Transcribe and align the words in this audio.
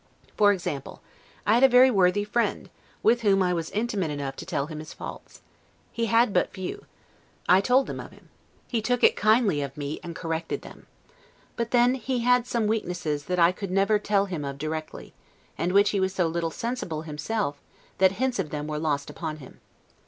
For 0.35 0.51
example, 0.51 0.99
I 1.45 1.53
had 1.53 1.63
a 1.63 1.67
very 1.69 1.91
worthy 1.91 2.23
friend, 2.23 2.71
with 3.03 3.21
whom 3.21 3.43
I 3.43 3.53
was 3.53 3.69
intimate 3.69 4.09
enough 4.09 4.35
to 4.37 4.47
tell 4.47 4.65
him 4.65 4.79
his 4.79 4.95
faults; 4.95 5.41
he 5.91 6.07
had 6.07 6.33
but 6.33 6.51
few; 6.51 6.87
I 7.47 7.61
told 7.61 7.87
him 7.87 7.99
of 7.99 8.09
them; 8.09 8.29
he 8.67 8.81
took 8.81 9.03
it 9.03 9.15
kindly 9.15 9.61
of 9.61 9.77
me, 9.77 9.99
and 10.01 10.15
corrected 10.15 10.63
them. 10.63 10.87
But 11.55 11.69
then, 11.69 11.93
he 11.93 12.21
had 12.21 12.47
some 12.47 12.65
weaknesses 12.65 13.25
that 13.25 13.37
I 13.37 13.51
could 13.51 13.69
never 13.69 13.99
tell 13.99 14.25
him 14.25 14.43
of 14.43 14.57
directly, 14.57 15.13
and 15.55 15.71
which 15.71 15.91
he 15.91 15.99
was 15.99 16.15
so 16.15 16.25
little 16.25 16.49
sensible 16.49 17.01
of 17.01 17.05
himself, 17.05 17.61
that 17.99 18.13
hints 18.13 18.39
of 18.39 18.49
them 18.49 18.65
were 18.65 18.79
lost 18.79 19.07
upon 19.11 19.37
him. 19.37 19.61